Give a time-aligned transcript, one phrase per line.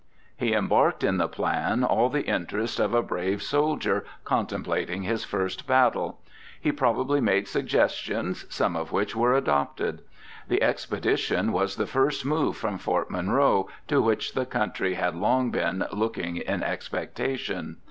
[0.35, 5.67] He embarked in the plan all the interest of a brave soldier contemplating his first
[5.67, 6.19] battle.
[6.59, 10.01] He probably made suggestions some of which were adopted.
[10.47, 15.21] The expedition was the first move from Fort Monroe, to which the country had been
[15.21, 17.77] long looking in expectation.